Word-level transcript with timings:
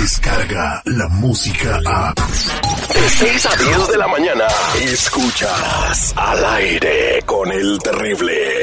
llega 0.00 0.82
la 0.86 1.08
música 1.08 1.78
a... 1.86 2.14
De 2.14 3.08
6 3.08 3.46
a 3.46 3.56
10 3.56 3.88
de 3.88 3.98
la 3.98 4.08
mañana, 4.08 4.46
escuchas 4.80 6.14
al 6.16 6.44
aire 6.44 7.22
con 7.26 7.52
el 7.52 7.78
terrible. 7.80 8.62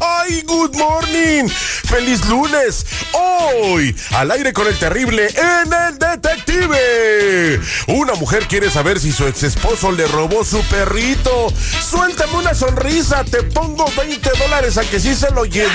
¡Ay, 0.00 0.42
good 0.42 0.74
morning! 0.74 1.48
¡Feliz 1.48 2.26
lunes! 2.26 2.84
Hoy, 3.12 3.94
al 4.16 4.30
aire 4.32 4.52
con 4.52 4.66
el 4.66 4.76
terrible 4.78 5.28
en 5.28 5.72
el 5.72 5.98
Una 7.86 8.14
mujer 8.14 8.46
quiere 8.48 8.70
saber 8.70 8.98
si 9.00 9.12
su 9.12 9.26
ex 9.26 9.42
esposo 9.42 9.92
le 9.92 10.06
robó 10.06 10.44
su 10.44 10.60
perrito. 10.64 11.52
Suéltame 11.88 12.34
una 12.34 12.54
sonrisa, 12.54 13.24
te 13.24 13.42
pongo 13.42 13.84
20 13.96 14.30
dólares 14.38 14.78
a 14.78 14.82
que 14.82 15.00
sí 15.00 15.14
se 15.14 15.30
lo 15.30 15.44
llevó. 15.44 15.70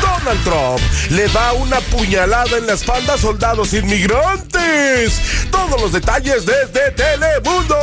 Donald 0.00 0.42
Trump 0.44 0.80
le 1.10 1.28
da 1.28 1.52
una 1.54 1.80
puñalada 1.80 2.58
en 2.58 2.66
la 2.66 2.74
espalda 2.74 3.14
a 3.14 3.18
soldados 3.18 3.72
inmigrantes. 3.72 5.20
Todos 5.50 5.80
los 5.80 5.92
detalles 5.92 6.44
desde 6.46 6.90
Telemundo. 6.92 7.76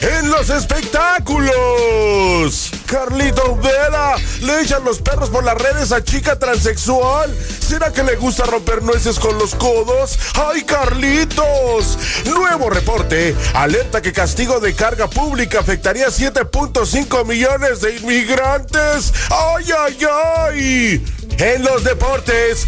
En 0.00 0.30
los 0.30 0.48
espectáculos. 0.50 1.50
Carlito 2.90 3.54
Vera 3.54 4.16
le 4.40 4.62
echan 4.62 4.82
los 4.82 5.00
perros 5.00 5.30
por 5.30 5.44
las 5.44 5.56
redes 5.56 5.92
a 5.92 6.02
chica 6.02 6.36
transexual. 6.36 7.32
¿Será 7.60 7.92
que 7.92 8.02
le 8.02 8.16
gusta 8.16 8.42
romper 8.44 8.82
nueces 8.82 9.20
con 9.20 9.38
los 9.38 9.54
codos? 9.54 10.18
¡Ay, 10.34 10.62
Carlitos! 10.64 11.96
Nuevo 12.24 12.68
reporte. 12.68 13.36
Alerta 13.54 14.02
que 14.02 14.12
castigo 14.12 14.58
de 14.58 14.74
carga 14.74 15.08
pública 15.08 15.60
afectaría 15.60 16.08
7.5 16.08 17.24
millones 17.26 17.80
de 17.80 17.96
inmigrantes. 17.96 19.12
¡Ay, 19.30 19.66
ay, 19.78 19.98
ay! 20.10 21.04
En 21.38 21.62
los 21.62 21.84
deportes. 21.84 22.66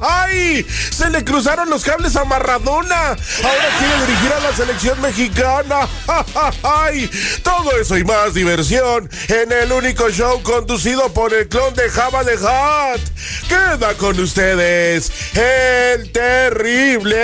¡Ay! 0.00 0.66
Se 0.90 1.10
le 1.10 1.24
cruzaron 1.24 1.68
los 1.68 1.84
cables 1.84 2.16
a 2.16 2.24
Maradona. 2.24 3.08
Ahora 3.08 3.68
quiere 3.78 4.06
dirigir 4.06 4.32
a 4.32 4.40
la 4.40 4.52
selección 4.54 5.00
mexicana. 5.00 5.88
¡Ay! 6.62 7.10
Todo 7.42 7.72
eso 7.78 7.96
y 7.96 8.04
más 8.04 8.34
diversión 8.34 9.10
en 9.28 9.52
el 9.52 9.72
único 9.72 10.10
show 10.10 10.42
conducido 10.42 11.12
por 11.12 11.32
el 11.34 11.48
clon 11.48 11.74
de 11.74 11.88
Java 11.90 12.24
de 12.24 12.34
Hat. 12.34 13.00
Queda 13.48 13.94
con 13.94 14.18
ustedes 14.18 15.10
el 15.34 16.12
terrible. 16.12 17.22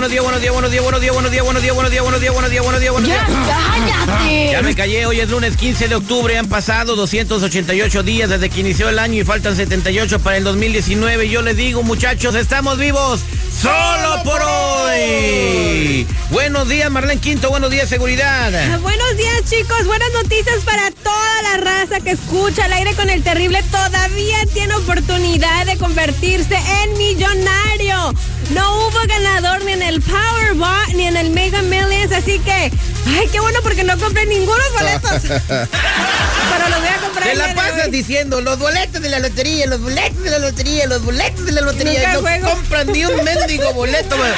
Buenos 0.00 0.12
días, 0.12 0.24
buenos 0.24 0.40
días, 0.40 0.52
buenos 0.54 0.70
días, 0.70 0.82
buenos 0.82 1.00
días, 1.02 1.14
buenos 1.14 1.30
días, 1.30 1.44
buenos 1.44 1.62
días, 1.62 1.74
buenos 1.74 1.90
días, 1.90 2.02
buenos 2.02 2.20
días, 2.20 2.32
buenos 2.32 2.50
días, 2.50 2.64
buenos 2.64 2.80
días, 2.80 2.92
buenos 2.92 3.08
días. 3.10 3.28
Ya 3.28 4.06
cállate. 4.06 4.50
Ya 4.50 4.62
me 4.62 4.74
callé, 4.74 5.04
hoy 5.04 5.20
es 5.20 5.28
lunes 5.28 5.58
15 5.58 5.88
de 5.88 5.94
octubre, 5.94 6.38
han 6.38 6.48
pasado 6.48 6.96
288 6.96 8.02
días 8.02 8.30
desde 8.30 8.48
que 8.48 8.60
inició 8.60 8.88
el 8.88 8.98
año 8.98 9.20
y 9.20 9.24
faltan 9.24 9.56
78 9.56 10.20
para 10.20 10.38
el 10.38 10.44
2019. 10.44 11.28
Yo 11.28 11.42
les 11.42 11.54
digo, 11.54 11.82
muchachos, 11.82 12.34
estamos 12.34 12.78
vivos 12.78 13.20
solo 13.60 14.22
por 14.24 14.40
hoy. 14.42 16.06
Buenos 16.30 16.68
días, 16.68 16.90
Marlene 16.90 17.20
Quinto, 17.20 17.50
buenos 17.50 17.70
días, 17.70 17.88
seguridad. 17.88 18.50
Buenos 18.80 19.16
días, 19.16 19.42
chicos. 19.48 19.84
Buenas 19.86 20.08
noticias 20.14 20.62
para 20.64 20.90
toda 20.90 21.42
la 21.42 21.56
raza 21.58 22.00
que 22.00 22.10
escucha 22.12 22.64
al 22.66 22.72
aire 22.72 22.94
con 22.94 23.10
el 23.10 23.22
terrible. 23.22 23.62
Todavía 23.70 24.38
tiene 24.52 24.74
oportunidad 24.74 25.66
de 25.66 25.76
convertirse 25.76 26.56
en 26.82 26.96
millonario. 26.96 28.14
No 28.50 28.86
hubo 28.86 28.98
ganador 29.06 29.64
ni 29.64 29.72
en 29.72 29.82
el 29.82 30.00
Powerball 30.00 30.96
ni 30.96 31.04
en 31.06 31.16
el 31.16 31.30
Mega 31.30 31.62
Millions, 31.62 32.12
así 32.12 32.38
que, 32.40 32.52
ay, 32.52 33.28
qué 33.30 33.40
bueno 33.40 33.58
porque 33.62 33.84
no 33.84 33.96
compré 33.98 34.26
ninguno 34.26 34.62
boletos. 34.78 35.22
Pero 35.22 36.68
los 36.68 36.80
voy 36.80 36.88
a 36.88 36.96
comprar. 37.00 37.28
Te 37.28 37.34
la 37.36 37.54
pasas 37.54 37.84
hoy. 37.86 37.90
diciendo 37.92 38.40
los 38.40 38.58
boletos 38.58 39.00
de 39.02 39.08
la 39.08 39.18
lotería, 39.20 39.66
los 39.66 39.80
boletos 39.80 40.22
de 40.22 40.30
la 40.30 40.38
lotería, 40.38 40.86
los 40.86 41.04
boletos 41.04 41.44
de 41.44 41.52
la 41.52 41.60
lotería. 41.60 42.12
Nunca 42.14 42.36
Y 42.36 42.40
no 42.40 42.48
juego. 42.48 42.50
compran 42.56 42.86
ni 42.88 43.04
un 43.04 43.16
mendigo 43.24 43.49
boleto. 43.58 44.16
man. 44.16 44.32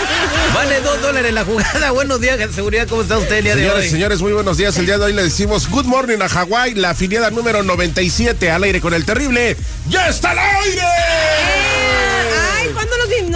Vale 0.55 0.81
dos 0.81 1.01
dólares 1.03 1.33
la 1.33 1.45
jugada. 1.45 1.91
Buenos 1.93 2.21
días, 2.21 2.39
seguridad. 2.55 2.87
¿Cómo 2.89 3.03
está 3.03 3.19
usted 3.19 3.37
el 3.37 3.45
día 3.45 3.57
de 3.57 3.71
hoy? 3.71 3.89
señores, 3.89 4.21
muy 4.21 4.33
buenos 4.33 4.57
días. 4.57 4.77
El 4.79 4.87
día 4.87 4.99
de 4.99 5.05
hoy 5.05 5.13
le 5.13 5.23
decimos 5.23 5.69
Good 5.69 5.85
Morning 5.85 6.19
a 6.21 6.29
Hawái, 6.29 6.75
la 6.75 6.91
afiliada 6.91 7.31
número 7.31 7.63
97 7.63 8.51
al 8.51 8.65
aire 8.65 8.81
con 8.81 8.95
el 8.95 9.05
terrible. 9.05 9.57
¡Ya 9.89 10.09
está 10.09 10.31
al 10.31 10.39
aire! 10.39 11.42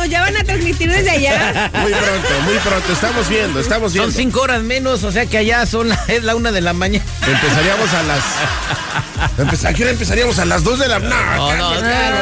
Ay, 0.06 0.10
¿cuándo 0.10 0.30
nos, 0.30 0.30
nos 0.32 0.32
llevan 0.32 0.36
a 0.36 0.44
transmitir 0.44 0.90
desde 0.90 1.10
allá? 1.10 1.70
Muy 1.82 1.92
pronto, 1.92 2.40
muy 2.44 2.54
pronto. 2.58 2.92
Estamos 2.92 3.28
viendo, 3.28 3.60
estamos 3.60 3.92
Son 3.92 4.00
viendo. 4.02 4.16
cinco 4.18 4.40
horas 4.42 4.62
menos, 4.62 5.02
o 5.04 5.12
sea 5.12 5.26
que 5.26 5.38
allá 5.38 5.66
son 5.66 5.88
la- 5.88 5.98
es 6.08 6.22
la 6.24 6.34
una 6.36 6.52
de 6.52 6.60
la 6.60 6.72
mañana. 6.72 7.04
Empezaríamos 7.26 7.92
a 7.94 8.02
las. 8.02 9.64
¿A 9.64 9.72
qué 9.72 9.82
hora 9.82 9.92
empezaríamos? 9.92 10.38
A 10.38 10.44
las 10.44 10.62
2 10.64 10.78
de 10.78 10.88
la. 10.88 10.98
No, 10.98 11.08
No, 11.08 11.56
no, 11.56 11.80
claro. 11.80 12.16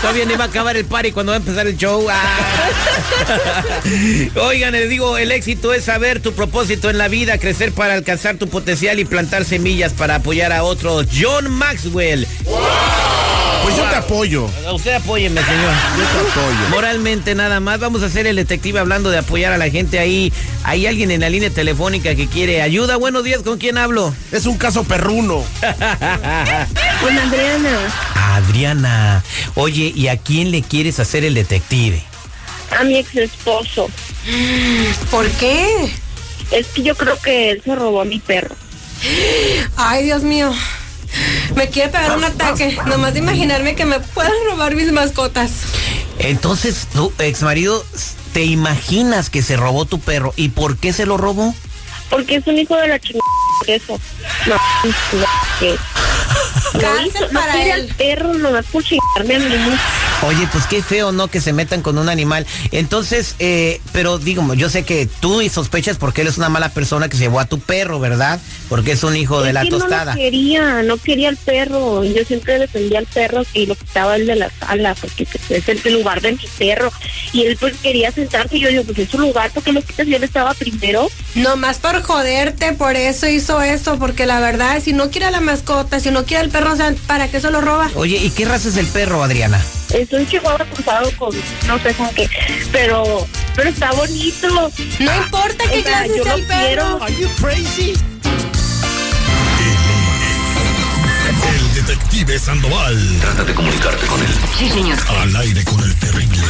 Todavía 0.00 0.24
ni 0.24 0.34
va 0.34 0.44
a 0.44 0.46
acabar 0.48 0.76
el 0.76 0.84
party 0.84 1.12
cuando 1.12 1.30
va 1.32 1.36
a 1.36 1.40
empezar 1.40 1.66
el 1.66 1.76
show. 1.76 2.06
Ah. 2.10 2.22
Oigan, 4.42 4.72
les 4.72 4.88
digo, 4.88 5.18
el 5.18 5.32
éxito 5.32 5.72
es 5.74 5.84
saber 5.84 6.20
tu 6.20 6.32
propósito 6.32 6.88
en 6.90 6.98
la 6.98 7.08
vida, 7.08 7.38
crecer 7.38 7.72
para 7.72 7.94
alcanzar 7.94 8.36
tu 8.36 8.48
potencial 8.48 8.98
y 8.98 9.04
plantar 9.04 9.44
semillas 9.44 9.92
para 9.92 10.16
apoyar 10.16 10.52
a 10.52 10.62
otros. 10.62 11.06
John 11.18 11.50
Maxwell. 11.50 12.26
Pues 13.66 13.78
yo 13.78 13.84
te 13.88 13.96
apoyo. 13.96 14.48
Usted 14.72 14.92
apóyeme, 14.92 15.42
señor. 15.42 15.72
Yo 15.98 16.04
te 16.04 16.30
apoyo. 16.30 16.68
Moralmente 16.70 17.34
nada 17.34 17.58
más. 17.58 17.80
Vamos 17.80 18.00
a 18.04 18.06
hacer 18.06 18.28
el 18.28 18.36
detective 18.36 18.78
hablando 18.78 19.10
de 19.10 19.18
apoyar 19.18 19.52
a 19.52 19.58
la 19.58 19.68
gente 19.70 19.98
ahí. 19.98 20.32
Hay 20.62 20.86
alguien 20.86 21.10
en 21.10 21.22
la 21.22 21.30
línea 21.30 21.50
telefónica 21.50 22.14
que 22.14 22.28
quiere 22.28 22.62
ayuda. 22.62 22.96
Buenos 22.96 23.24
días, 23.24 23.42
¿con 23.42 23.58
quién 23.58 23.76
hablo? 23.76 24.14
Es 24.30 24.46
un 24.46 24.56
caso 24.56 24.84
perruno. 24.84 25.42
Con 27.00 27.18
Adriana. 27.18 27.78
Adriana. 28.14 29.24
Oye, 29.56 29.92
¿y 29.92 30.06
a 30.06 30.16
quién 30.16 30.52
le 30.52 30.62
quieres 30.62 31.00
hacer 31.00 31.24
el 31.24 31.34
detective? 31.34 32.04
a 32.70 32.84
mi 32.84 32.98
ex 32.98 33.16
esposo. 33.16 33.90
¿Por 35.10 35.28
qué? 35.32 35.90
Es 36.52 36.68
que 36.68 36.84
yo 36.84 36.94
creo 36.94 37.18
que 37.20 37.50
él 37.50 37.62
se 37.64 37.74
robó 37.74 38.00
a 38.00 38.04
mi 38.04 38.20
perro. 38.20 38.54
Ay, 39.76 40.04
Dios 40.04 40.22
mío. 40.22 40.52
Me 41.54 41.68
quiere 41.68 41.90
pegar 41.90 42.16
un 42.16 42.24
ataque. 42.24 42.78
Nomás 42.86 43.14
de 43.14 43.20
imaginarme 43.20 43.74
que 43.74 43.84
me 43.84 44.00
puedan 44.00 44.32
robar 44.50 44.74
mis 44.74 44.92
mascotas. 44.92 45.50
Entonces, 46.18 46.88
tu 46.92 47.12
ex 47.18 47.42
marido, 47.42 47.84
¿te 48.32 48.44
imaginas 48.44 49.30
que 49.30 49.42
se 49.42 49.56
robó 49.56 49.84
tu 49.84 50.00
perro? 50.00 50.32
¿Y 50.36 50.48
por 50.50 50.76
qué 50.78 50.92
se 50.92 51.06
lo 51.06 51.16
robó? 51.16 51.54
Porque 52.10 52.36
es 52.36 52.46
un 52.46 52.58
hijo 52.58 52.76
de 52.76 52.88
la 52.88 52.98
chingada. 52.98 53.22
Eso. 53.66 53.98
No, 54.46 54.54
no, 54.54 55.26
que. 55.58 55.76
Lo 56.74 56.80
Cárcel 56.80 57.06
hizo, 57.06 57.20
no 57.32 57.40
para 57.40 57.52
quiere 57.52 57.70
él. 57.72 57.80
al 57.80 57.94
perro, 57.96 58.34
nomás 58.34 58.64
por 58.66 58.82
chingarme 58.84 59.36
a 59.36 59.38
mí. 59.38 59.76
Oye, 60.22 60.48
pues 60.50 60.66
qué 60.66 60.82
feo, 60.82 61.12
¿no? 61.12 61.28
Que 61.28 61.40
se 61.40 61.52
metan 61.52 61.82
con 61.82 61.98
un 61.98 62.08
animal. 62.08 62.46
Entonces, 62.72 63.36
eh, 63.38 63.80
pero 63.92 64.18
digo, 64.18 64.54
yo 64.54 64.68
sé 64.68 64.82
que 64.82 65.06
tú 65.06 65.42
y 65.42 65.48
sospechas 65.48 65.98
porque 65.98 66.22
él 66.22 66.28
es 66.28 66.38
una 66.38 66.48
mala 66.48 66.70
persona 66.70 67.08
que 67.08 67.16
se 67.16 67.24
llevó 67.24 67.38
a 67.38 67.44
tu 67.44 67.60
perro, 67.60 68.00
¿verdad? 68.00 68.40
Porque 68.68 68.92
es 68.92 69.04
un 69.04 69.14
hijo 69.14 69.42
de 69.42 69.48
Es 69.48 69.54
la 69.54 69.62
que 69.62 69.70
tostada. 69.70 70.04
No 70.04 70.10
lo 70.12 70.16
quería, 70.16 70.82
no 70.82 70.96
quería 70.96 71.28
al 71.28 71.36
perro. 71.36 72.02
Yo 72.02 72.24
siempre 72.24 72.58
defendía 72.58 72.98
al 72.98 73.06
perro 73.06 73.44
y 73.52 73.66
lo 73.66 73.74
quitaba 73.74 74.16
él 74.16 74.26
de 74.26 74.36
la 74.36 74.50
sala 74.58 74.94
porque 74.94 75.28
es 75.50 75.68
el 75.68 75.92
lugar 75.92 76.20
de 76.20 76.32
mi 76.32 76.44
perro. 76.58 76.92
Y 77.32 77.42
él 77.42 77.56
pues 77.60 77.76
quería 77.76 78.10
sentarse 78.10 78.56
y 78.56 78.60
yo 78.60 78.68
digo, 78.70 78.84
pues 78.84 78.98
es 78.98 79.10
su 79.10 79.18
lugar, 79.18 79.50
¿por 79.50 79.62
qué 79.62 79.72
lo 79.72 79.82
quitas? 79.82 80.06
Y 80.06 80.14
él 80.14 80.24
estaba 80.24 80.54
primero. 80.54 81.08
Nomás 81.34 81.78
por 81.78 82.02
joderte, 82.02 82.72
por 82.72 82.96
eso 82.96 83.28
hizo 83.28 83.60
eso. 83.62 83.98
Porque 83.98 84.26
la 84.26 84.40
verdad, 84.40 84.82
si 84.82 84.92
no 84.92 85.10
quiere 85.10 85.26
a 85.26 85.30
la 85.30 85.40
mascota, 85.40 86.00
si 86.00 86.10
no 86.10 86.24
quiere 86.24 86.42
al 86.42 86.50
perro, 86.50 86.72
o 86.72 86.76
sea, 86.76 86.94
¿para 87.06 87.28
qué 87.28 87.40
se 87.40 87.50
lo 87.50 87.60
roba? 87.60 87.90
Oye, 87.94 88.16
¿y 88.16 88.30
qué 88.30 88.44
raza 88.44 88.68
es 88.68 88.76
el 88.76 88.86
perro, 88.86 89.22
Adriana? 89.22 89.60
Es 89.94 90.12
un 90.12 90.26
chihuahua 90.26 90.64
cruzado 90.74 91.10
con 91.16 91.34
no 91.66 91.78
sé 91.78 91.94
con 91.94 92.08
qué, 92.10 92.28
pero 92.72 93.26
pero 93.54 93.70
está 93.70 93.92
bonito. 93.92 94.70
No 94.98 95.16
importa 95.16 95.64
qué 95.70 95.78
O 95.78 95.82
sea, 95.82 96.04
clase 96.04 96.08
yo 96.16 96.22
es 96.22 96.26
lo 96.28 96.34
el 96.34 96.42
perro. 96.44 96.98
quiero. 96.98 97.06
El 101.48 101.74
detective 101.74 102.38
Sandoval. 102.38 103.18
Trata 103.20 103.44
de 103.44 103.54
comunicarte 103.54 104.06
con 104.06 104.20
él. 104.20 104.34
Sí, 104.58 104.68
señor. 104.68 104.98
Al 105.08 105.36
aire 105.36 105.64
con 105.64 105.80
el 105.82 105.94
terrible. 105.96 106.42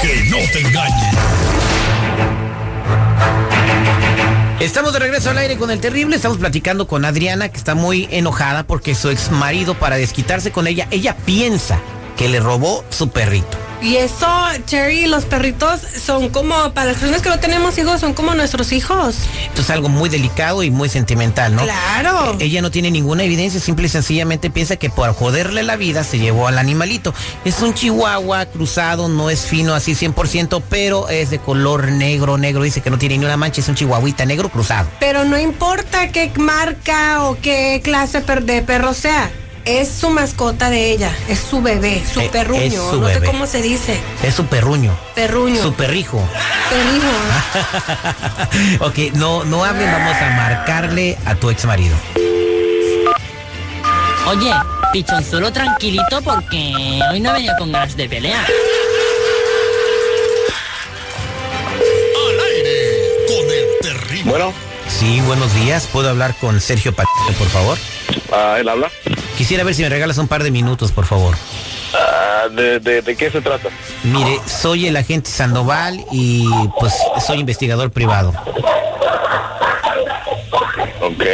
Que 0.00 0.24
no 0.30 0.36
te 0.52 0.60
engañen. 0.60 1.16
Estamos 4.60 4.92
de 4.92 4.98
regreso 5.00 5.30
al 5.30 5.38
aire 5.38 5.56
con 5.56 5.70
el 5.70 5.80
terrible. 5.80 6.16
Estamos 6.16 6.38
platicando 6.38 6.86
con 6.86 7.04
Adriana, 7.04 7.48
que 7.48 7.56
está 7.56 7.74
muy 7.74 8.08
enojada 8.12 8.64
porque 8.64 8.94
su 8.94 9.08
ex 9.10 9.30
marido, 9.30 9.74
para 9.74 9.96
desquitarse 9.96 10.52
con 10.52 10.66
ella, 10.66 10.86
ella 10.90 11.16
piensa 11.24 11.80
que 12.22 12.28
le 12.28 12.38
robó 12.38 12.84
su 12.88 13.08
perrito. 13.08 13.58
Y 13.82 13.96
eso, 13.96 14.28
Cherry, 14.66 15.06
los 15.06 15.24
perritos 15.24 15.80
son 15.80 16.28
como, 16.28 16.72
para 16.72 16.92
las 16.92 16.98
personas 16.98 17.20
que 17.20 17.30
no 17.30 17.40
tenemos 17.40 17.76
hijos, 17.78 18.00
son 18.00 18.14
como 18.14 18.32
nuestros 18.36 18.70
hijos. 18.70 19.16
Esto 19.48 19.62
es 19.62 19.70
algo 19.70 19.88
muy 19.88 20.08
delicado 20.08 20.62
y 20.62 20.70
muy 20.70 20.88
sentimental, 20.88 21.56
¿no? 21.56 21.64
Claro. 21.64 22.34
Eh, 22.38 22.44
Ella 22.44 22.62
no 22.62 22.70
tiene 22.70 22.92
ninguna 22.92 23.24
evidencia, 23.24 23.58
simple 23.58 23.86
y 23.86 23.88
sencillamente 23.88 24.50
piensa 24.50 24.76
que 24.76 24.88
por 24.88 25.12
joderle 25.16 25.64
la 25.64 25.74
vida 25.74 26.04
se 26.04 26.20
llevó 26.20 26.46
al 26.46 26.58
animalito. 26.58 27.12
Es 27.44 27.60
un 27.60 27.74
chihuahua 27.74 28.46
cruzado, 28.46 29.08
no 29.08 29.28
es 29.30 29.40
fino 29.40 29.74
así 29.74 29.96
100%, 29.96 30.62
pero 30.70 31.08
es 31.08 31.30
de 31.30 31.40
color 31.40 31.90
negro, 31.90 32.38
negro. 32.38 32.62
Dice 32.62 32.82
que 32.82 32.90
no 32.90 32.98
tiene 32.98 33.18
ni 33.18 33.24
una 33.24 33.36
mancha, 33.36 33.62
es 33.62 33.68
un 33.68 33.74
chihuahuita 33.74 34.24
negro 34.26 34.48
cruzado. 34.48 34.88
Pero 35.00 35.24
no 35.24 35.36
importa 35.40 36.12
qué 36.12 36.30
marca 36.36 37.24
o 37.24 37.36
qué 37.40 37.80
clase 37.82 38.20
de 38.20 38.62
perro 38.62 38.94
sea. 38.94 39.28
Es 39.64 39.88
su 39.92 40.10
mascota 40.10 40.70
de 40.70 40.90
ella, 40.90 41.12
es 41.28 41.38
su 41.38 41.62
bebé, 41.62 42.02
su 42.12 42.20
Eh, 42.20 42.28
perruño, 42.32 42.62
es 42.62 42.74
su 42.74 43.00
no 43.00 43.08
sé 43.08 43.22
cómo 43.22 43.46
se 43.46 43.62
dice, 43.62 43.96
Es 44.24 44.34
su 44.34 44.44
perruño, 44.46 44.92
perruño, 45.14 45.62
su 45.62 45.72
perrijo. 45.74 46.20
perrijo. 46.68 47.06
ok, 48.86 49.14
no, 49.14 49.44
no 49.44 49.64
hablen, 49.64 49.92
vamos 49.92 50.16
a 50.16 50.30
marcarle 50.30 51.16
a 51.26 51.36
tu 51.36 51.48
ex 51.48 51.64
marido. 51.64 51.94
Oye, 54.26 54.52
pichón, 54.92 55.24
solo 55.24 55.52
tranquilito 55.52 56.20
porque 56.22 57.00
hoy 57.12 57.20
no 57.20 57.32
venía 57.32 57.54
con 57.56 57.70
ganas 57.70 57.96
de 57.96 58.08
pelear. 58.08 58.44
Al 62.16 62.40
aire 62.40 63.00
con 63.28 63.46
el 63.48 63.66
terrible. 63.80 64.30
Bueno, 64.30 64.52
Sí, 64.88 65.20
buenos 65.22 65.52
días. 65.54 65.88
¿Puedo 65.92 66.10
hablar 66.10 66.34
con 66.40 66.60
Sergio 66.60 66.92
Patito, 66.92 67.32
por 67.38 67.48
favor? 67.48 67.78
ah, 68.32 68.56
él 68.60 68.68
habla. 68.68 68.90
Quisiera 69.42 69.64
ver 69.64 69.74
si 69.74 69.82
me 69.82 69.88
regalas 69.88 70.18
un 70.18 70.28
par 70.28 70.44
de 70.44 70.52
minutos, 70.52 70.92
por 70.92 71.04
favor. 71.04 71.34
Ah, 71.94 72.46
¿de, 72.48 72.78
de, 72.78 73.02
de 73.02 73.16
qué 73.16 73.28
se 73.28 73.40
trata? 73.40 73.70
Mire, 74.04 74.38
soy 74.46 74.86
el 74.86 74.96
agente 74.96 75.28
Sandoval 75.30 76.00
y 76.12 76.46
pues 76.78 76.94
soy 77.26 77.40
investigador 77.40 77.90
privado. 77.90 78.32
Ok. 81.00 81.24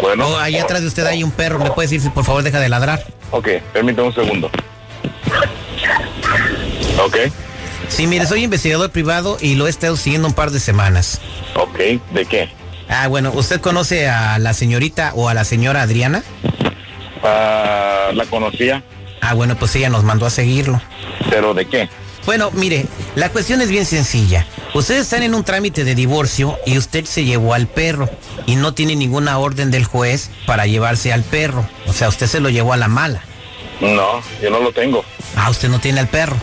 Bueno, 0.00 0.28
Oh, 0.28 0.38
ahí 0.38 0.56
atrás 0.56 0.80
de 0.80 0.86
usted 0.88 1.04
hay 1.04 1.22
un 1.22 1.30
perro. 1.30 1.58
¿Me 1.58 1.72
puede 1.72 1.88
decir 1.88 2.00
si 2.00 2.08
por 2.08 2.24
favor 2.24 2.42
deja 2.42 2.58
de 2.58 2.70
ladrar? 2.70 3.04
ok, 3.32 3.46
permítame 3.74 4.08
un 4.08 4.14
segundo. 4.14 4.50
Ok, 7.04 7.16
Sí, 7.90 8.06
mire, 8.06 8.24
soy 8.24 8.44
investigador 8.44 8.88
privado 8.90 9.36
y 9.42 9.56
lo 9.56 9.66
he 9.66 9.70
estado 9.70 9.94
siguiendo 9.94 10.26
un 10.26 10.32
par 10.34 10.50
de 10.52 10.60
semanas. 10.60 11.20
ok, 11.54 11.78
¿de 12.14 12.24
qué? 12.26 12.48
Ah, 12.90 13.06
bueno, 13.08 13.30
¿usted 13.34 13.60
conoce 13.60 14.08
a 14.08 14.38
la 14.38 14.52
señorita 14.52 15.12
o 15.14 15.28
a 15.28 15.34
la 15.34 15.44
señora 15.44 15.82
Adriana? 15.82 16.22
Ah, 17.22 18.08
la 18.14 18.24
conocía, 18.26 18.82
Ah, 19.22 19.34
bueno, 19.34 19.54
pues 19.56 19.74
ella 19.76 19.90
nos 19.90 20.02
mandó 20.02 20.24
a 20.26 20.30
seguirlo. 20.30 20.80
pero 21.28 21.52
¿de 21.54 21.66
qué? 21.66 21.88
Bueno, 22.26 22.50
mire, 22.52 22.86
la 23.14 23.28
cuestión 23.30 23.60
es 23.60 23.68
bien 23.68 23.84
sencilla. 23.86 24.46
Ustedes 24.74 25.02
están 25.02 25.22
en 25.22 25.34
un 25.34 25.44
trámite 25.44 25.84
de 25.84 25.94
divorcio 25.94 26.58
y 26.66 26.78
usted 26.78 27.04
se 27.04 27.24
llevó 27.24 27.54
al 27.54 27.66
perro 27.66 28.08
y 28.46 28.56
no 28.56 28.72
tiene 28.74 28.96
ninguna 28.96 29.38
orden 29.38 29.70
del 29.70 29.84
juez 29.84 30.30
para 30.46 30.66
llevarse 30.66 31.12
al 31.12 31.22
perro. 31.22 31.66
O 31.86 31.92
sea, 31.92 32.08
usted 32.08 32.26
se 32.26 32.40
lo 32.40 32.48
llevó 32.50 32.72
a 32.72 32.76
la 32.76 32.88
mala. 32.88 33.22
No, 33.80 34.20
yo 34.42 34.50
no 34.50 34.60
lo 34.60 34.72
tengo. 34.72 35.04
Ah, 35.36 35.48
usted 35.50 35.68
no 35.68 35.78
tiene 35.80 36.00
al 36.00 36.08
perro. 36.08 36.36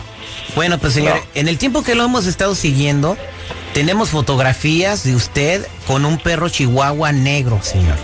Bueno, 0.54 0.78
pues 0.78 0.94
señor, 0.94 1.16
No. 1.16 1.22
en 1.34 1.48
el 1.48 1.58
tiempo 1.58 1.82
que 1.82 1.94
lo 1.94 2.04
hemos 2.04 2.26
estado 2.26 2.54
siguiendo, 2.54 3.16
tenemos 3.78 4.08
fotografías 4.10 5.04
de 5.04 5.14
usted 5.14 5.64
con 5.86 6.04
un 6.04 6.18
perro 6.18 6.48
chihuahua 6.48 7.12
negro, 7.12 7.60
señor. 7.62 7.94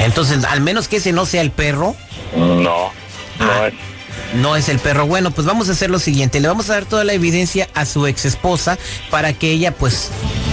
Entonces, 0.00 0.44
al 0.44 0.60
menos 0.60 0.86
que 0.86 0.96
ese 0.98 1.12
no 1.12 1.24
sea 1.24 1.40
el 1.40 1.50
perro, 1.50 1.96
No, 2.36 2.52
no 2.58 2.90
Ah. 3.40 3.68
es. 3.68 3.74
no 4.34 4.54
es 4.54 4.68
el 4.68 4.78
perro. 4.78 5.06
Bueno, 5.06 5.30
pues 5.30 5.46
vamos 5.46 5.70
a 5.70 5.72
hacer 5.72 5.88
lo 5.88 5.98
siguiente. 5.98 6.40
Le 6.40 6.48
vamos 6.48 6.68
a 6.68 6.74
dar 6.74 6.84
toda 6.84 7.04
la 7.04 7.14
evidencia 7.14 7.68
a 7.74 7.86
su 7.86 8.06
ex 8.06 8.26
esposa 8.26 8.76
para 9.08 9.32
que 9.32 9.50
ella, 9.50 9.72
pues, 9.72 10.10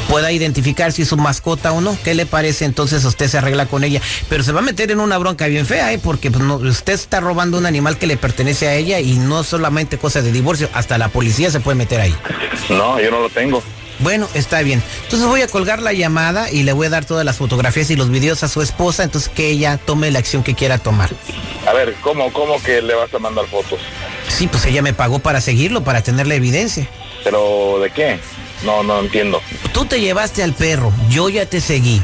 pueda 0.07 0.31
identificar 0.31 0.94
si 0.94 1.02
es 1.02 1.10
su 1.10 1.18
mascota 1.18 1.74
o 1.74 1.81
no. 1.81 1.98
¿Qué 2.06 2.13
le 2.13 2.25
parece? 2.25 2.63
Entonces 2.63 3.04
usted 3.04 3.28
se 3.28 3.38
arregla 3.38 3.66
con 3.66 3.84
ella. 3.84 4.00
Pero 4.30 4.42
se 4.42 4.54
va 4.54 4.60
a 4.60 4.63
meter 4.63 4.90
en 4.90 5.02
una 5.02 5.18
bronca 5.18 5.48
bien 5.48 5.66
fea, 5.66 5.92
¿eh? 5.92 6.00
Porque 6.02 6.31
pues, 6.31 6.42
no- 6.46 6.56
usted 6.56 6.94
está 6.94 7.19
robando 7.19 7.57
un 7.57 7.66
animal 7.66 7.98
que 7.98 8.07
le 8.07 8.16
pertenece 8.16 8.69
a 8.69 8.75
ella 8.75 9.02
y 9.02 9.18
no 9.18 9.44
solamente 9.44 9.98
cosa 9.98 10.22
de 10.22 10.31
divorcio, 10.31 10.69
hasta 10.74 10.98
la 10.98 11.10
policía 11.10 11.52
se 11.52 11.60
puede 11.60 11.75
meter 11.75 12.00
ahí. 12.00 12.16
No, 12.69 13.02
yo 13.02 13.12
no 13.12 13.19
lo 13.19 13.30
tengo. 13.30 13.62
Bueno, 14.00 14.27
está 14.33 14.62
bien. 14.62 14.83
Entonces 15.03 15.27
voy 15.27 15.42
a 15.42 15.47
colgar 15.47 15.81
la 15.81 15.94
llamada 15.94 16.51
y 16.51 16.63
le 16.63 16.74
voy 16.74 16.88
a 16.88 16.89
dar 16.89 17.06
todas 17.06 17.25
las 17.25 17.38
fotografías 17.38 17.89
y 17.89 17.95
los 17.95 18.09
videos 18.09 18.44
a 18.44 18.47
su 18.47 18.62
esposa, 18.62 19.03
entonces 19.03 19.30
que 19.30 19.50
ella 19.50 19.77
tome 19.77 20.12
la 20.12 20.19
acción 20.19 20.44
que 20.44 20.53
quiera 20.53 20.77
tomar. 20.77 21.09
A 21.68 21.74
ver, 21.74 21.95
¿cómo, 22.01 22.31
cómo 22.33 22.62
que 22.62 22.81
le 22.81 22.94
vas 22.94 23.13
a 23.13 23.19
mandar 23.19 23.45
fotos? 23.47 23.80
Sí, 24.27 24.47
pues 24.47 24.65
ella 24.65 24.81
me 24.81 24.94
pagó 24.94 25.19
para 25.19 25.42
seguirlo, 25.42 25.83
para 25.83 26.01
tener 26.01 26.27
la 26.27 26.36
evidencia. 26.36 26.88
¿Pero 27.24 27.80
de 27.80 27.89
qué? 27.89 28.19
No, 28.65 28.83
no 28.83 29.00
entiendo. 29.00 29.42
Tú 29.74 29.86
te 29.86 30.00
llevaste 30.00 30.44
al 30.44 30.53
perro, 30.53 30.92
yo 31.09 31.30
ya 31.30 31.45
te 31.45 31.62
seguí. 31.62 32.01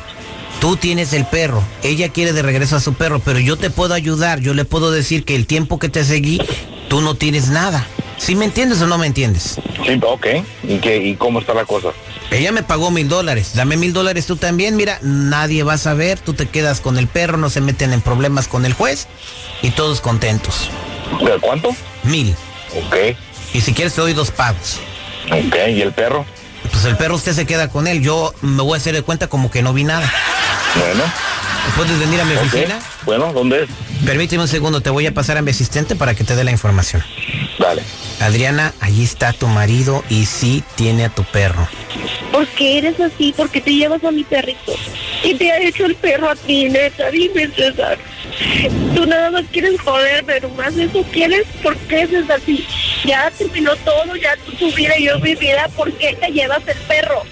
Tú 0.60 0.78
tienes 0.78 1.14
el 1.14 1.26
perro, 1.26 1.64
ella 1.82 2.10
quiere 2.10 2.34
de 2.34 2.44
regreso 2.44 2.76
a 2.76 2.80
su 2.80 2.94
perro, 2.94 3.20
pero 3.20 3.40
yo 3.40 3.58
te 3.58 3.72
puedo 3.72 3.96
ayudar, 3.96 4.42
yo 4.42 4.54
le 4.54 4.64
puedo 4.64 4.92
decir 4.92 5.26
que 5.26 5.36
el 5.36 5.48
tiempo 5.48 5.80
que 5.80 5.90
te 5.90 6.04
seguí, 6.04 6.40
tú 6.88 7.02
no 7.02 7.16
tienes 7.16 7.50
nada. 7.50 7.88
¿Sí 8.22 8.36
me 8.36 8.46
entiendes 8.46 8.80
o 8.84 8.88
no 8.88 9.00
me 9.00 9.08
entiendes? 9.08 9.56
Sí, 9.84 10.00
ok. 10.00 10.28
¿Y, 10.62 10.78
qué, 10.78 10.98
¿Y 10.98 11.16
cómo 11.16 11.40
está 11.40 11.56
la 11.56 11.66
cosa? 11.66 11.88
Ella 12.30 12.52
me 12.52 12.62
pagó 12.62 12.92
mil 12.92 13.10
dólares, 13.10 13.54
dame 13.56 13.78
mil 13.78 13.94
dólares 13.94 14.28
tú 14.28 14.36
también, 14.36 14.76
mira, 14.76 15.00
nadie 15.02 15.64
va 15.64 15.74
a 15.74 15.78
saber, 15.80 16.20
tú 16.20 16.34
te 16.36 16.48
quedas 16.48 16.82
con 16.82 17.00
el 17.00 17.08
perro, 17.08 17.38
no 17.38 17.50
se 17.50 17.62
meten 17.62 17.94
en 17.94 18.02
problemas 18.02 18.48
con 18.48 18.64
el 18.66 18.74
juez 18.74 19.08
y 19.64 19.72
todos 19.72 20.02
contentos. 20.02 20.70
¿De 21.20 21.40
cuánto? 21.40 21.76
Mil. 22.04 22.36
Ok, 22.86 23.18
Y 23.54 23.62
si 23.62 23.74
quieres 23.74 23.96
te 23.96 24.02
doy 24.02 24.14
dos 24.14 24.30
pagos. 24.30 24.78
ok. 25.26 25.56
¿Y 25.70 25.82
el 25.82 25.92
perro? 25.92 26.24
Pues 26.72 26.86
el 26.86 26.96
perro 26.98 27.16
usted 27.16 27.34
se 27.34 27.48
queda 27.48 27.70
con 27.70 27.88
él, 27.88 28.04
yo 28.04 28.36
me 28.42 28.62
voy 28.62 28.76
a 28.76 28.78
hacer 28.78 28.94
de 28.94 29.02
cuenta 29.02 29.28
como 29.30 29.50
que 29.50 29.64
no 29.64 29.74
vi 29.74 29.84
nada. 29.84 30.10
Bueno, 30.76 31.04
¿Puedes 31.76 31.98
venir 32.00 32.20
a 32.22 32.26
mi 32.26 32.36
oficina? 32.36 32.80
Bueno, 33.04 33.34
¿dónde 33.34 33.64
es? 33.64 33.70
Permíteme 34.06 34.44
un 34.44 34.48
segundo, 34.48 34.82
te 34.82 34.90
voy 34.90 35.06
a 35.06 35.14
pasar 35.14 35.38
a 35.38 35.42
mi 35.42 35.52
asistente 35.52 35.96
para 35.96 36.16
que 36.16 36.24
te 36.24 36.36
dé 36.36 36.44
la 36.44 36.52
información. 36.52 37.04
Dale. 37.60 37.84
Adriana, 38.20 38.74
allí 38.80 39.04
está 39.04 39.34
tu 39.34 39.48
marido 39.48 40.04
y 40.10 40.26
sí 40.26 40.64
tiene 40.76 41.06
a 41.06 41.10
tu 41.10 41.24
perro. 41.24 41.68
¿Por 42.32 42.48
qué 42.48 42.78
eres 42.78 43.00
así? 43.00 43.34
¿Por 43.34 43.50
qué 43.50 43.62
te 43.62 43.74
llevas 43.74 44.04
a 44.04 44.12
mi 44.12 44.24
perrito? 44.24 44.74
¿Qué 45.22 45.36
te 45.36 45.52
ha 45.52 45.60
hecho 45.60 45.86
el 45.86 45.96
perro 45.96 46.30
a 46.30 46.36
ti, 46.36 46.70
neta? 46.70 47.10
Dime, 47.12 47.48
César. 47.56 47.98
Tú 48.96 49.06
nada 49.06 49.32
más 49.32 49.44
quieres 49.52 49.80
joder, 49.82 50.24
pero 50.26 50.50
más 50.50 50.76
eso 50.78 51.04
quieres. 51.12 51.44
¿Por 51.62 51.76
qué 51.78 52.04
es 52.04 52.30
así? 52.30 52.66
Ya 53.06 53.30
terminó 53.32 53.76
todo, 53.78 54.16
ya 54.16 54.36
tu 54.60 54.72
vida 54.72 54.98
y 54.98 55.06
yo 55.06 55.20
mi 55.20 55.36
vida. 55.36 55.68
¿Por 55.76 55.92
qué 55.94 56.16
te 56.20 56.32
llevas 56.32 56.62
el 56.68 56.78
perro? 56.88 57.24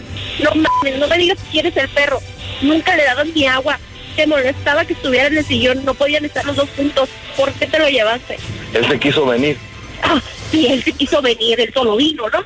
No 0.44 0.52
mames, 0.56 1.00
no 1.00 1.08
me 1.08 1.18
digas 1.18 1.38
que 1.38 1.52
quieres 1.52 1.78
el 1.78 1.90
perro. 1.90 2.20
Nunca 2.62 2.96
le 2.96 3.06
dabas 3.06 3.28
ni 3.28 3.46
agua. 3.46 3.80
Te 4.16 4.28
molestaba 4.28 4.86
que 4.86 4.94
estuviera 4.94 5.28
en 5.28 5.38
el 5.38 5.46
sillón. 5.46 5.86
No 5.86 5.94
podían 5.94 6.26
estar 6.26 6.44
los 6.46 6.56
dos 6.56 6.70
juntos. 6.76 7.10
¿Por 7.38 7.52
qué 7.54 7.68
te 7.68 7.80
lo 7.80 7.88
llevaste? 7.88 8.38
Él 8.74 8.86
se 8.88 9.00
quiso 9.00 9.26
venir. 9.26 9.58
Ah, 10.03 10.22
sí, 10.51 10.68
él 10.68 10.84
se 10.84 10.91
quiso 10.94 11.22
venir, 11.22 11.60
él 11.60 11.72
solo 11.74 11.96
vino, 11.96 12.24
¿no? 12.29 12.44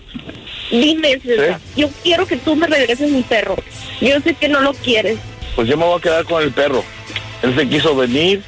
Dime, 0.71 1.19
César, 1.19 1.59
yo 1.75 1.89
quiero 2.01 2.25
que 2.25 2.37
tú 2.37 2.55
me 2.55 2.67
regreses 2.67 3.09
mi 3.11 3.21
perro. 3.23 3.55
Yo 4.01 4.19
sé 4.21 4.33
que 4.33 4.49
no 4.49 4.59
lo 4.61 4.73
quieres. 4.73 5.17
Pues 5.55 5.67
yo 5.67 5.77
me 5.77 5.85
voy 5.85 5.99
a 5.99 6.01
quedar 6.01 6.25
con 6.25 6.41
el 6.41 6.51
perro. 6.51 6.83
Él 7.43 7.55
se 7.55 7.67
quiso 7.69 7.95
venir 7.95 8.41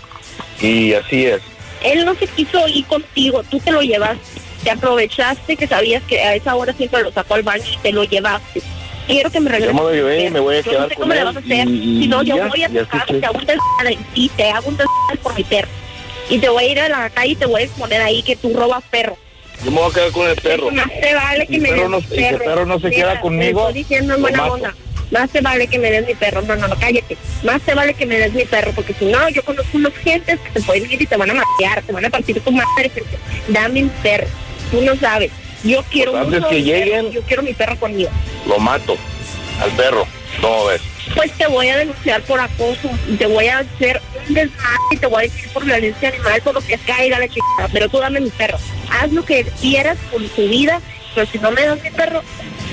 y 0.62 0.94
así 0.94 1.26
es. 1.26 1.42
Él 1.84 2.04
no 2.06 2.16
se 2.16 2.26
quiso 2.28 2.68
ir 2.68 2.86
contigo, 2.86 3.44
tú 3.50 3.60
te 3.60 3.72
lo 3.72 3.82
llevaste. 3.82 4.42
Te 4.64 4.72
aprovechaste 4.72 5.56
que 5.56 5.68
sabías 5.68 6.02
que 6.04 6.20
a 6.22 6.34
esa 6.34 6.56
hora 6.56 6.74
siempre 6.74 7.04
lo 7.04 7.12
sacó 7.12 7.36
al 7.36 7.44
baño 7.44 7.64
y 7.72 7.78
te 7.78 7.92
lo 7.92 8.04
llevaste. 8.04 8.62
Quiero 9.06 9.30
que 9.30 9.40
me 9.40 9.52
regreses. 9.52 9.76
Yo 9.76 9.84
me 9.84 9.94
llevé 9.96 10.22
y 10.22 10.24
mi 10.24 10.30
me 10.32 10.40
voy 10.40 10.56
a 10.58 10.64
perro. 10.64 10.72
Yo 10.72 10.72
quedar 10.72 10.82
no 10.84 10.90
sé 10.90 10.96
con 10.96 11.02
cómo 11.04 11.14
le 11.14 11.24
vas 11.24 11.36
a 11.36 11.40
hacer. 11.40 11.68
y- 11.70 12.02
Si 12.02 12.08
no, 12.08 12.24
yo 12.24 12.36
ya, 12.38 12.48
voy 12.48 12.64
a 12.64 12.70
te 12.70 13.26
hago 13.28 13.38
un 13.38 13.88
en 13.88 14.04
ti, 14.16 14.32
te 14.36 14.50
hago 14.50 14.70
un 14.70 14.78
por 15.22 15.36
mi 15.36 15.44
perro. 15.44 15.68
Y 16.30 16.40
te 16.40 16.50
voy 16.50 16.64
a 16.64 16.68
ir 16.68 16.80
a 16.80 16.90
la 16.90 17.10
calle 17.10 17.34
y 17.34 17.36
te 17.36 17.46
voy 17.46 17.62
a 17.62 17.66
exponer 17.66 18.02
ahí 18.02 18.24
que 18.24 18.36
tú 18.36 18.54
robas 18.54 18.84
perro. 18.90 19.18
Yo 19.64 19.72
me 19.72 19.78
voy 19.80 19.90
a 19.92 19.94
quedar 19.94 20.12
con 20.12 20.28
el 20.28 20.36
perro. 20.36 20.72
Más 20.72 20.88
te 21.02 21.14
vale 21.14 21.46
que 21.48 21.54
Mi 21.54 21.60
me 21.60 21.70
perro 21.70 21.90
no- 21.90 22.00
mi 22.02 22.06
y 22.06 22.10
que 22.10 22.28
el 22.30 22.36
perro. 22.38 22.46
perro 22.46 22.66
no 22.66 22.80
se 22.80 22.90
queda 22.92 23.22
conmigo, 23.22 23.62
Te 23.62 23.68
estoy 23.68 23.84
diciendo 23.84 24.14
en 24.16 24.20
lo 24.22 24.24
buena 24.24 24.38
mato. 24.42 24.54
onda. 24.54 24.76
Más 25.12 25.30
te 25.30 25.40
vale 25.42 25.68
que 25.68 25.78
me 25.80 25.92
des 25.92 26.06
mi 26.08 26.16
perro. 26.16 26.42
No, 26.42 26.56
no, 26.56 26.68
no, 26.68 26.76
cállate. 26.78 27.16
Más 27.44 27.62
te 27.62 27.74
vale 27.76 27.94
que 27.94 28.06
me 28.08 28.18
des 28.18 28.34
mi 28.34 28.44
perro, 28.46 28.72
porque 28.76 28.94
si 28.98 29.06
no, 29.06 29.30
yo 29.30 29.44
conozco 29.44 29.78
unos 29.78 29.94
gentes 29.94 30.40
que 30.40 30.50
te 30.50 30.62
pueden 30.62 30.92
ir 30.92 31.02
y 31.02 31.06
te 31.06 31.16
van 31.16 31.30
a 31.30 31.34
matar, 31.36 31.84
te 31.84 31.92
van 31.94 32.06
a 32.06 32.10
partir 32.10 32.42
tu 32.42 32.52
madre. 32.52 32.92
Dame 33.48 33.84
mi 33.84 33.90
perro. 34.02 34.28
Tú 34.72 34.82
no 34.82 34.96
sabes. 34.96 35.32
Yo 35.64 35.84
quiero 35.92 36.12
Pues 36.12 36.24
antes 36.26 36.40
que 36.46 36.50
perro, 36.50 36.60
lleguen- 36.66 37.12
Yo 37.12 37.22
quiero 37.22 37.44
mi 37.44 37.54
perro 37.54 37.80
conmigo. 37.80 38.10
Lo 38.48 38.58
mato. 38.60 38.98
Al 39.62 39.72
perro. 39.72 40.06
¿Cómo 40.42 40.66
ves? 40.66 40.82
Pues 41.16 41.32
te 41.34 41.48
voy 41.48 41.70
a 41.70 41.78
denunciar 41.78 42.22
por 42.24 42.40
acoso 42.40 42.90
y 43.08 43.16
te 43.16 43.26
voy 43.28 43.48
a 43.48 43.60
hacer 43.60 44.02
un 44.28 44.34
desmadre 44.34 44.80
y 44.92 44.98
te 44.98 45.06
voy 45.08 45.20
a 45.20 45.22
decir 45.24 45.50
por 45.54 45.64
violencia 45.64 46.10
animal, 46.10 46.42
por 46.42 46.54
lo 46.56 46.62
que 46.62 46.78
caiga 46.80 47.20
la 47.20 47.28
chica. 47.28 47.46
Pero 47.72 47.90
tú 47.90 48.00
dame 48.00 48.20
mi 48.20 48.30
perro. 48.30 48.58
Haz 48.90 49.12
lo 49.12 49.24
que 49.24 49.46
quieras 49.62 49.98
con 50.12 50.28
tu 50.30 50.48
vida, 50.48 50.82
pero 51.14 51.28
si 51.28 51.38
no 51.40 51.52
me 51.52 51.62
das 51.64 51.82
mi 51.82 51.92
perro, 51.92 52.22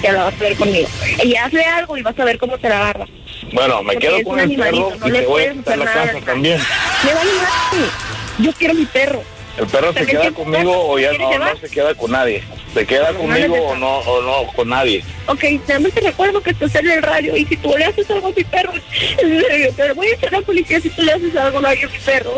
te 0.00 0.12
lo 0.12 0.19
vas 0.19 0.35
a 0.35 0.38
ver 0.38 0.57
conmigo. 0.57 0.88
Y 1.23 1.37
hazle 1.37 1.64
algo 1.64 1.97
y 1.97 2.02
vas 2.02 2.19
a 2.19 2.25
ver 2.25 2.38
cómo 2.38 2.59
te 2.59 2.69
la 2.69 2.81
agarra. 2.81 3.07
Bueno, 3.52 3.83
me 3.83 3.95
Porque 3.95 4.09
quedo 4.09 4.23
con 4.25 4.38
el 4.38 4.45
animalito, 4.47 4.88
perro 4.90 5.00
no 5.00 5.09
y 5.09 5.12
te 5.12 5.26
voy 5.26 5.42
a 5.42 5.52
quitar 5.52 5.75
hacer 5.75 5.78
la 5.78 5.92
casa 5.92 6.21
también. 6.25 6.61
Me 7.04 7.14
madre. 7.14 7.90
Yo 8.38 8.52
quiero 8.54 8.75
mi 8.75 8.87
perro. 8.87 9.23
¿El 9.59 9.66
perro 9.66 9.92
se 9.92 10.06
queda 10.06 10.30
conmigo 10.32 10.88
o 10.88 10.99
ya 10.99 11.12
no, 11.12 11.38
no 11.38 11.56
se 11.61 11.68
queda 11.68 11.94
con 11.94 12.11
nadie? 12.12 12.42
¿Se 12.73 12.87
queda 12.87 13.12
conmigo 13.12 13.54
o 13.56 13.76
no, 13.76 13.99
o 13.99 14.23
no 14.23 14.52
con 14.54 14.68
nadie? 14.71 15.04
Ok, 15.26 15.44
nada 15.68 15.80
más 15.80 15.92
te 15.92 16.00
recuerdo 16.00 16.42
que 16.42 16.50
estás 16.50 16.75
en 16.76 16.90
el 16.90 17.02
radio 17.02 17.37
y 17.37 17.44
si 17.44 17.56
tú 17.59 17.75
le 17.76 17.85
haces 17.85 18.11
algo 18.11 18.28
a 18.28 18.32
mi 18.35 18.44
perro, 18.44 18.73
en 19.18 19.40
serio, 19.42 19.73
pero 19.76 19.94
voy 19.94 20.06
a 20.09 20.14
echar 20.14 20.35
a 20.35 20.40
la 20.40 20.47
policía 20.47 20.80
si 20.80 20.88
tú 20.88 21.02
le 21.02 21.12
haces 21.12 21.37
algo 21.37 21.59
a 21.59 21.71
mi 21.71 21.76
perro. 22.04 22.35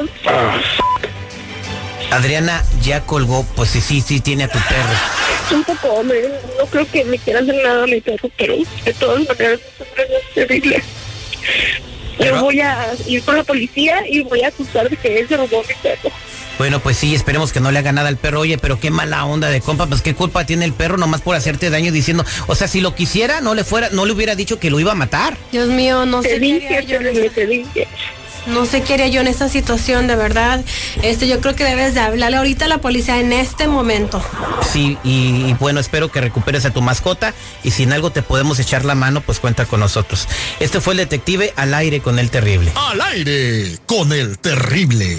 Adriana 2.11 2.65
ya 2.83 3.01
colgó, 3.07 3.45
pues 3.57 3.71
sí, 3.71 3.81
sí, 3.81 4.01
sí 4.01 4.21
tiene 4.21 4.45
a 4.45 4.49
tu 4.49 4.59
perro. 4.59 5.57
Un 5.57 5.65
poco, 5.65 5.89
hombre, 5.95 6.29
no 6.59 6.67
creo 6.67 6.87
que 6.91 7.05
me 7.05 7.19
quiera 7.19 7.41
hacer 7.41 7.55
nada 7.63 7.85
a 7.85 7.87
mi 7.87 8.01
perro, 8.01 8.29
pero 8.37 8.55
de 8.85 8.93
todas 8.95 9.27
maneras 9.29 9.61
es 9.79 10.35
terrible. 10.35 10.83
Pero- 12.19 12.37
Yo 12.37 12.43
voy 12.43 12.61
a 12.61 12.87
ir 13.09 13.23
con 13.25 13.37
la 13.37 13.43
policía 13.45 14.05
y 14.09 14.23
voy 14.23 14.43
a 14.43 14.49
acusar 14.49 14.89
de 14.89 14.97
que 14.97 15.21
él 15.21 15.29
se 15.29 15.37
robó 15.37 15.63
mi 15.63 15.75
perro. 15.83 16.11
Bueno, 16.59 16.81
pues 16.81 16.97
sí, 16.97 17.15
esperemos 17.15 17.53
que 17.53 17.61
no 17.61 17.71
le 17.71 17.79
haga 17.81 17.93
nada 17.93 18.09
al 18.09 18.17
perro. 18.17 18.41
Oye, 18.41 18.59
pero 18.59 18.79
qué 18.79 18.91
mala 18.91 19.25
onda 19.25 19.49
de 19.49 19.61
compa, 19.61 19.87
pues 19.87 20.03
qué 20.03 20.15
culpa 20.15 20.45
tiene 20.47 20.65
el 20.65 20.73
perro 20.73 20.97
nomás 20.97 21.21
por 21.21 21.35
hacerte 21.37 21.71
daño 21.71 21.91
diciendo, 21.93 22.25
o 22.47 22.55
sea, 22.55 22.69
si 22.69 22.81
lo 22.81 22.95
quisiera, 22.95 23.41
no 23.41 23.55
le 23.55 23.65
fuera, 23.65 23.91
no 23.91 24.07
le 24.07 24.13
hubiera 24.13 24.35
dicho 24.37 24.59
que 24.59 24.71
lo 24.71 24.79
iba 24.81 24.93
a 24.93 24.97
matar. 24.97 25.37
Dios 25.53 25.69
mío, 25.69 26.07
no 26.07 26.21
Te 26.21 26.31
sé 26.31 26.41
qué 26.41 26.85
yo 26.87 26.97
en 26.97 27.03
te, 27.03 27.27
esta- 27.27 27.35
te 27.35 27.47
dije. 27.47 27.89
no 28.47 28.67
sé 28.67 28.83
qué 28.83 28.95
haría 28.95 29.09
yo 29.09 29.21
en 29.21 29.27
esta 29.27 29.49
situación, 29.49 30.07
de 30.07 30.17
verdad. 30.17 30.63
Este, 31.03 31.27
yo 31.27 31.41
creo 31.41 31.57
que 31.57 31.65
debes 31.65 31.95
de 31.95 32.01
hablarle 32.01 32.37
ahorita 32.37 32.67
a 32.67 32.69
la 32.69 32.79
policía 32.79 33.19
en 33.19 33.33
este 33.33 33.67
momento. 33.67 34.23
Sí, 34.73 34.97
y, 35.03 35.47
y 35.49 35.57
bueno, 35.59 35.81
espero 35.81 36.11
que 36.13 36.21
recuperes 36.21 36.65
a 36.67 36.71
tu 36.71 36.83
mascota 36.83 37.35
y 37.65 37.71
si 37.73 37.83
en 37.83 37.93
algo 37.93 38.11
te 38.11 38.23
podemos 38.23 38.59
echar 38.61 38.85
la 38.85 38.95
mano, 38.95 39.23
pues 39.23 39.41
cuenta 39.41 39.65
con 39.67 39.81
nosotros. 39.81 40.29
Este 40.61 40.81
fue 40.81 40.93
el 40.95 40.99
detective 40.99 41.53
al 41.57 41.75
aire 41.75 42.01
con 42.01 42.19
el 42.19 42.31
terrible. 42.31 42.71
Al 42.77 43.01
aire 43.01 43.79
con 43.87 44.13
el 44.13 44.39
terrible. 44.39 45.19